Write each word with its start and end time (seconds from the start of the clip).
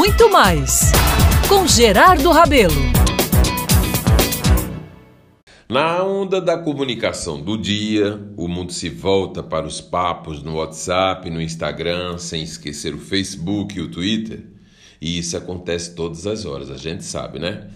muito 0.00 0.30
mais 0.30 0.92
com 1.46 1.66
Gerardo 1.66 2.30
Rabelo. 2.30 2.72
Na 5.68 6.02
onda 6.02 6.40
da 6.40 6.56
comunicação 6.56 7.38
do 7.38 7.58
dia, 7.58 8.18
o 8.34 8.48
mundo 8.48 8.72
se 8.72 8.88
volta 8.88 9.42
para 9.42 9.66
os 9.66 9.78
papos 9.78 10.42
no 10.42 10.54
WhatsApp, 10.54 11.28
no 11.28 11.38
Instagram, 11.38 12.16
sem 12.16 12.42
esquecer 12.42 12.94
o 12.94 12.98
Facebook 12.98 13.76
e 13.76 13.82
o 13.82 13.90
Twitter. 13.90 14.42
E 15.02 15.18
isso 15.18 15.36
acontece 15.36 15.94
todas 15.94 16.26
as 16.26 16.46
horas, 16.46 16.70
a 16.70 16.78
gente 16.78 17.04
sabe, 17.04 17.38
né? 17.38 17.68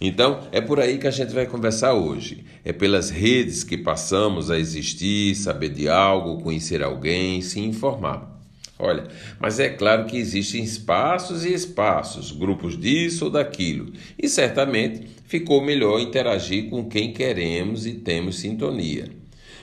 Então, 0.00 0.40
é 0.50 0.60
por 0.60 0.80
aí 0.80 0.98
que 0.98 1.06
a 1.06 1.12
gente 1.12 1.32
vai 1.32 1.46
conversar 1.46 1.94
hoje. 1.94 2.44
É 2.64 2.72
pelas 2.72 3.08
redes 3.08 3.62
que 3.62 3.78
passamos 3.78 4.50
a 4.50 4.58
existir, 4.58 5.36
saber 5.36 5.68
de 5.68 5.88
algo, 5.88 6.42
conhecer 6.42 6.82
alguém, 6.82 7.40
se 7.40 7.60
informar. 7.60 8.37
Olha, 8.78 9.08
mas 9.40 9.58
é 9.58 9.68
claro 9.70 10.06
que 10.06 10.16
existem 10.16 10.62
espaços 10.62 11.44
e 11.44 11.52
espaços, 11.52 12.30
grupos 12.30 12.78
disso 12.78 13.24
ou 13.24 13.30
daquilo, 13.30 13.92
e 14.16 14.28
certamente 14.28 15.08
ficou 15.24 15.60
melhor 15.60 16.00
interagir 16.00 16.70
com 16.70 16.88
quem 16.88 17.12
queremos 17.12 17.86
e 17.86 17.94
temos 17.94 18.38
sintonia. 18.38 19.10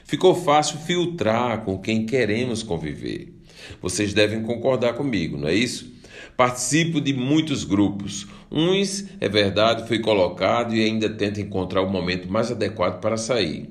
Ficou 0.03 0.35
fácil 0.35 0.79
filtrar 0.79 1.63
com 1.63 1.79
quem 1.79 2.05
queremos 2.05 2.61
conviver. 2.61 3.33
Vocês 3.81 4.13
devem 4.13 4.43
concordar 4.43 4.93
comigo, 4.93 5.37
não 5.37 5.47
é 5.47 5.55
isso? 5.55 5.93
Participo 6.35 6.99
de 6.99 7.13
muitos 7.13 7.63
grupos. 7.63 8.27
Uns, 8.51 9.05
é 9.21 9.29
verdade, 9.29 9.87
fui 9.87 9.99
colocado 9.99 10.75
e 10.75 10.83
ainda 10.83 11.09
tento 11.09 11.39
encontrar 11.39 11.81
o 11.81 11.89
momento 11.89 12.29
mais 12.29 12.51
adequado 12.51 12.99
para 12.99 13.17
sair. 13.17 13.69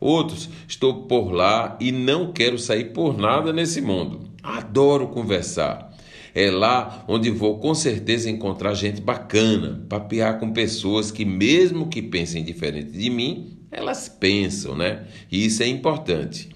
Outros, 0.00 0.48
estou 0.66 1.04
por 1.04 1.30
lá 1.30 1.76
e 1.80 1.92
não 1.92 2.32
quero 2.32 2.58
sair 2.58 2.92
por 2.92 3.16
nada 3.16 3.52
nesse 3.52 3.80
mundo. 3.80 4.29
Adoro 4.42 5.08
conversar. 5.08 5.90
É 6.34 6.50
lá 6.50 7.04
onde 7.08 7.30
vou 7.30 7.58
com 7.58 7.74
certeza 7.74 8.30
encontrar 8.30 8.74
gente 8.74 9.00
bacana, 9.00 9.84
papear 9.88 10.38
com 10.38 10.52
pessoas 10.52 11.10
que, 11.10 11.24
mesmo 11.24 11.88
que 11.88 12.00
pensem 12.00 12.44
diferente 12.44 12.92
de 12.92 13.10
mim, 13.10 13.58
elas 13.70 14.08
pensam, 14.08 14.76
né? 14.76 15.06
E 15.30 15.44
isso 15.44 15.62
é 15.62 15.66
importante. 15.66 16.48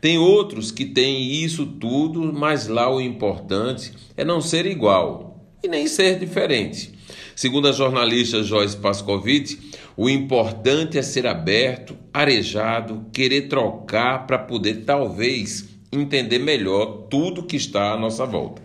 Tem 0.00 0.16
outros 0.16 0.70
que 0.70 0.84
têm 0.84 1.32
isso 1.32 1.66
tudo, 1.66 2.32
mas 2.32 2.68
lá 2.68 2.92
o 2.92 3.00
importante 3.00 3.92
é 4.16 4.24
não 4.24 4.40
ser 4.40 4.64
igual 4.64 5.28
e 5.62 5.68
nem 5.68 5.86
ser 5.86 6.18
diferente. 6.18 6.92
Segundo 7.34 7.68
a 7.68 7.72
jornalista 7.72 8.42
Joyce 8.42 8.76
Pascovitch, 8.76 9.56
o 9.96 10.08
importante 10.08 10.98
é 10.98 11.02
ser 11.02 11.26
aberto, 11.26 11.96
arejado, 12.12 13.06
querer 13.12 13.48
trocar 13.48 14.26
para 14.26 14.38
poder 14.38 14.84
talvez 14.84 15.68
entender 15.92 16.38
melhor 16.38 17.06
tudo 17.08 17.42
que 17.42 17.56
está 17.56 17.92
à 17.92 17.98
nossa 17.98 18.26
volta. 18.26 18.62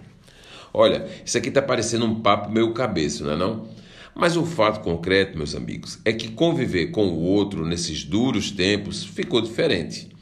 Olha, 0.73 1.07
isso 1.23 1.37
aqui 1.37 1.49
está 1.49 1.61
parecendo 1.61 2.05
um 2.05 2.21
papo 2.21 2.51
meio 2.51 2.73
cabeça, 2.73 3.23
não 3.23 3.33
é 3.33 3.37
não? 3.37 3.67
Mas 4.15 4.37
o 4.37 4.45
fato 4.45 4.83
concreto, 4.83 5.37
meus 5.37 5.55
amigos, 5.55 5.99
é 6.05 6.13
que 6.13 6.29
conviver 6.29 6.87
com 6.87 7.07
o 7.07 7.19
outro 7.19 7.65
nesses 7.65 8.03
duros 8.03 8.51
tempos 8.51 9.03
ficou 9.03 9.41
diferente. 9.41 10.12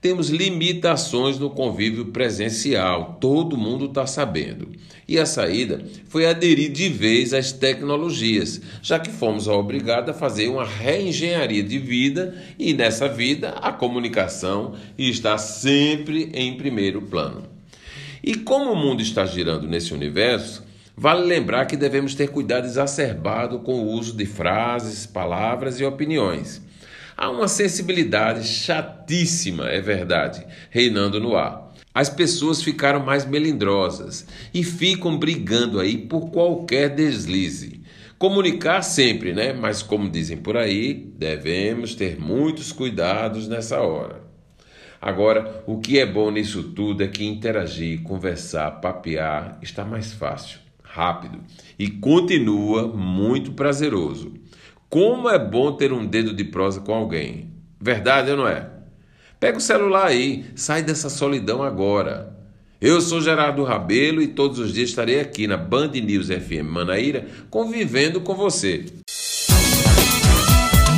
Temos 0.00 0.30
limitações 0.30 1.38
no 1.38 1.50
convívio 1.50 2.06
presencial, 2.06 3.18
todo 3.20 3.58
mundo 3.58 3.84
está 3.84 4.06
sabendo. 4.06 4.70
E 5.06 5.18
a 5.18 5.26
saída 5.26 5.84
foi 6.08 6.24
aderir 6.24 6.72
de 6.72 6.88
vez 6.88 7.34
às 7.34 7.52
tecnologias, 7.52 8.62
já 8.80 8.98
que 8.98 9.10
fomos 9.10 9.46
obrigados 9.46 10.08
a 10.08 10.18
fazer 10.18 10.48
uma 10.48 10.64
reengenharia 10.64 11.62
de 11.62 11.78
vida 11.78 12.34
e 12.58 12.72
nessa 12.72 13.08
vida 13.08 13.50
a 13.60 13.72
comunicação 13.72 14.74
está 14.96 15.36
sempre 15.36 16.30
em 16.32 16.56
primeiro 16.56 17.02
plano. 17.02 17.42
E 18.24 18.36
como 18.36 18.72
o 18.72 18.76
mundo 18.76 19.02
está 19.02 19.26
girando 19.26 19.68
nesse 19.68 19.92
universo, 19.92 20.64
vale 20.96 21.26
lembrar 21.26 21.66
que 21.66 21.76
devemos 21.76 22.14
ter 22.14 22.30
cuidado 22.30 22.64
exacerbado 22.64 23.58
com 23.58 23.74
o 23.74 23.92
uso 23.92 24.16
de 24.16 24.24
frases, 24.24 25.04
palavras 25.04 25.78
e 25.78 25.84
opiniões 25.84 26.69
Há 27.20 27.28
uma 27.28 27.48
sensibilidade 27.48 28.48
chatíssima, 28.48 29.68
é 29.68 29.78
verdade, 29.78 30.42
reinando 30.70 31.20
no 31.20 31.36
ar. 31.36 31.70
As 31.92 32.08
pessoas 32.08 32.62
ficaram 32.62 33.04
mais 33.04 33.26
melindrosas 33.26 34.26
e 34.54 34.64
ficam 34.64 35.18
brigando 35.18 35.78
aí 35.78 35.98
por 35.98 36.30
qualquer 36.30 36.88
deslize. 36.88 37.82
Comunicar 38.18 38.80
sempre, 38.80 39.34
né? 39.34 39.52
Mas 39.52 39.82
como 39.82 40.08
dizem 40.08 40.38
por 40.38 40.56
aí, 40.56 40.94
devemos 40.94 41.94
ter 41.94 42.18
muitos 42.18 42.72
cuidados 42.72 43.46
nessa 43.46 43.82
hora. 43.82 44.22
Agora, 44.98 45.62
o 45.66 45.78
que 45.78 45.98
é 45.98 46.06
bom 46.06 46.30
nisso 46.30 46.72
tudo 46.72 47.02
é 47.02 47.06
que 47.06 47.26
interagir, 47.26 48.00
conversar, 48.00 48.80
papear 48.80 49.58
está 49.60 49.84
mais 49.84 50.10
fácil, 50.10 50.58
rápido 50.82 51.38
e 51.78 51.86
continua 51.90 52.88
muito 52.88 53.52
prazeroso. 53.52 54.39
Como 54.90 55.30
é 55.30 55.38
bom 55.38 55.70
ter 55.70 55.92
um 55.92 56.04
dedo 56.04 56.34
de 56.34 56.42
prosa 56.42 56.80
com 56.80 56.92
alguém. 56.92 57.52
Verdade 57.80 58.32
ou 58.32 58.36
não 58.36 58.48
é? 58.48 58.68
Pega 59.38 59.56
o 59.56 59.60
celular 59.60 60.08
aí, 60.08 60.46
sai 60.56 60.82
dessa 60.82 61.08
solidão 61.08 61.62
agora. 61.62 62.36
Eu 62.80 63.00
sou 63.00 63.20
Gerardo 63.20 63.62
Rabelo 63.62 64.20
e 64.20 64.26
todos 64.26 64.58
os 64.58 64.72
dias 64.72 64.88
estarei 64.88 65.20
aqui 65.20 65.46
na 65.46 65.56
Band 65.56 65.92
News 65.92 66.26
FM 66.26 66.64
Manaíra 66.64 67.24
convivendo 67.48 68.20
com 68.20 68.34
você. 68.34 68.86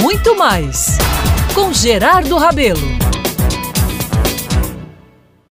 Muito 0.01 0.39
mais 0.39 0.97
com 1.55 1.71
Gerardo 1.71 2.39
Rabelo. 2.39 3.12